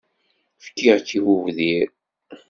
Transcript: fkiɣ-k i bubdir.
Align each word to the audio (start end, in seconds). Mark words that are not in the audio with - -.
fkiɣ-k 0.65 1.09
i 1.17 1.19
bubdir. 1.25 1.89